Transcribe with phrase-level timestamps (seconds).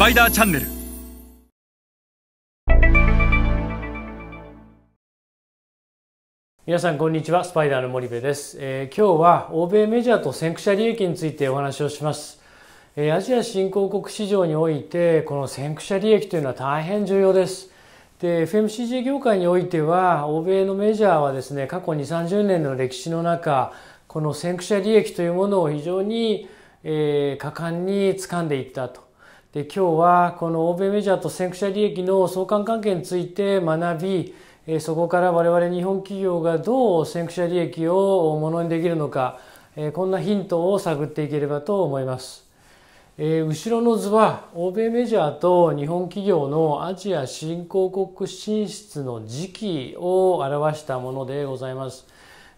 [0.00, 0.66] パイダーチャンネル
[6.66, 7.44] 皆さんこんにちは。
[7.44, 12.40] スパイダーの森部です、えー、今日は欧米メジャーと先駆者利益についてお話をします。
[12.96, 17.70] えアジア新興国市場においてこの先駆者利益というのは大変重要です。
[18.20, 23.74] で FMCG 業界においては欧米のメジャーはですね過去2 3 0年の歴史の中
[24.06, 26.48] この先駆者利益というものを非常に、
[26.84, 29.09] えー、果敢に掴んでいったと。
[29.52, 34.34] で今日はこの欧米メジャーと先駆者利益の相関関係について学び
[34.78, 39.40] そこから我々日本企業がどう先駆者利益をものにできるのか
[39.92, 42.48] こんなヒントを探っていければと思います。
[43.18, 52.06] 後ろの図は欧米メジャーと日本企業のアジア新興国進出の時期を表したものでございます。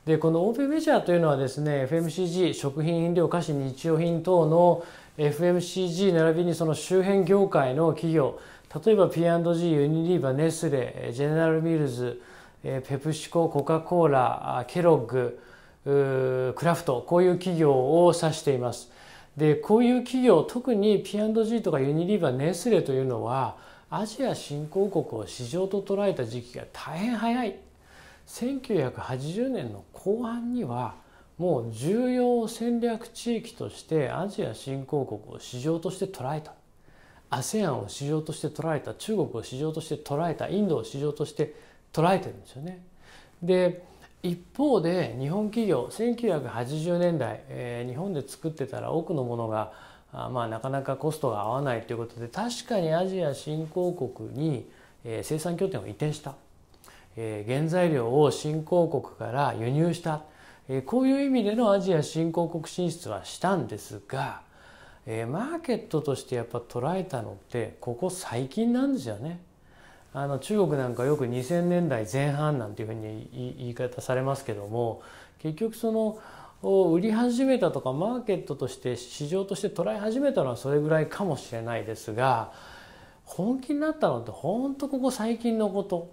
[0.04, 4.84] でこの欧米メジャーというのはですね FMCG 食品飲料菓子日用品等の
[5.18, 8.38] FMCG 並びにその周辺業界の企業
[8.84, 12.22] 例えば P&G ユニリーバネスレジェネラルミルズ
[12.62, 18.90] ペプシココカ・コーラケロッグクラフトこういう企業を指しています。
[19.36, 23.56] でこういう企業特に P&G とかユニリーバネスレというのは
[23.90, 27.58] アジア新興国を市場と捉えた時期が大変早い
[28.26, 30.94] 1980年の後半には
[31.42, 36.54] もう重要戦略地域としてアジア新興国を市場として捉えた。
[37.30, 38.94] ASEAN を市場として捉えた。
[38.94, 40.48] 中国を市場として捉えた。
[40.48, 41.52] インドを市場として
[41.92, 42.84] 捉えてるんですよね。
[43.42, 43.82] で
[44.22, 49.72] 一方で日本企業1980年代、えー、日本で作ってたら多くのものが
[50.12, 54.70] あまあなかなかコストが合わないということで確かにアジア新興国に、
[55.04, 56.36] えー、生産拠点を移転した、
[57.16, 60.22] えー、原材料を新興国から輸入した、
[60.68, 64.42] え、こういう意味でのアジア新興国進出はしたんですが、
[65.06, 69.40] え、マーケットとしてやっぱ捉えたのってここ最近なんですよね。
[70.14, 75.00] あの中国なんかよく2000年代前半なんていうふうに言い方されますけども
[75.38, 76.18] 結局その
[76.92, 82.52] 売り始めたとかマーケットとして市場として捉え始めたのはそれぐらいかもしれないですが
[83.24, 86.10] 本気になったのって本当ここ最近のこと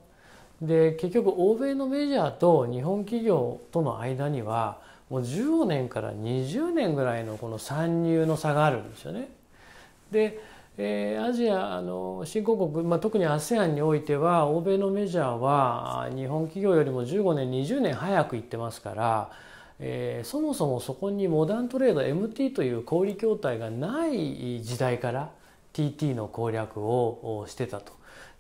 [0.62, 9.30] で結局欧米のメジャーと日本企業との間にはもう15年から20年ぐらいのこの参入の差があるんですよね。
[10.12, 10.40] で
[10.82, 19.30] えー、アジアあの新興国、まあ、特に ASEAN においては欧米のメジャーは日本企業よりも15年20年早く行ってますから、
[19.82, 25.32] えー、そもそもそこにモダントレード MT という小売筐体がない時代から
[25.74, 27.92] TT の攻略をしてたと。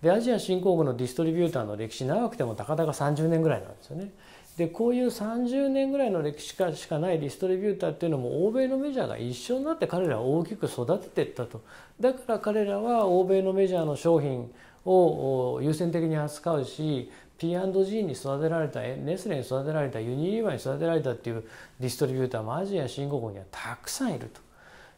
[0.01, 4.11] でアジア新興国のディストリビューターの歴史長くてもたかだか30年ぐらいなんですよね。
[4.57, 11.61] でこういう30年ぐらいの歴史かしかないディストリビューターっていうのも欧米のメジャーが一緒になって彼らを大きく育てていったと
[11.97, 14.51] だから彼らは欧米のメジャーの商品
[14.85, 21.43] を優先的に扱うし P&G に育てられたネスレに育てられたユニリーバーに育てられたっていう
[21.79, 24.41] ディストリビューターもアジア新興国にはたくさんいると。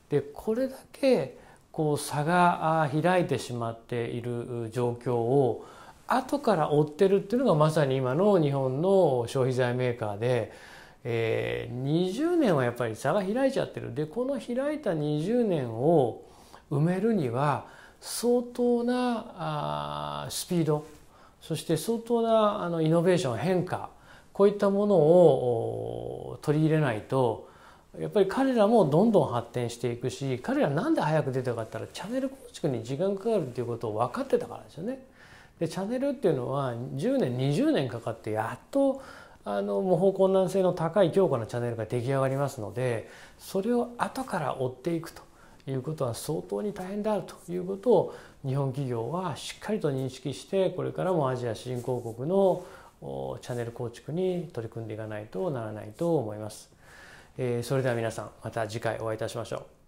[0.09, 1.37] でこれだけ
[1.71, 5.65] こう差が開いてしまっている状況を
[6.07, 10.51] 後から追ってるっていうのがまさに今の日本の消費財メーカーで、
[11.05, 13.95] えー、20年はやっぱり差が開いちゃってる。
[13.95, 16.23] でこの開いた20年を
[16.69, 17.65] 埋めるには
[18.01, 20.85] 相当なあスピード
[21.39, 23.89] そして相当なあのイノベーション変化
[24.33, 27.50] こういったものを取り入れないと
[27.99, 35.05] やっぱり彼らもどんどん発展していくし彼らなんで早く出たかったらチャンネル構築に時間かかるっていうことを分かってたからですよね。
[35.59, 39.01] でチャンネルっていうのは10年20年かかってやっと
[39.43, 45.21] あの模倣困難性の高い強固なチャンネルが出来上がりますのでそれを後から追っていくと
[45.67, 48.15] いうことは相当に大変であるということを
[48.45, 52.63] 日本企業はしっかりと認識してこれからもアジア新興国の
[53.41, 56.80] チャンネル構築に取り組んでいかないとならないと思います。
[57.37, 59.80] えー、それでは皆さんまた次回お会いいたしましょう。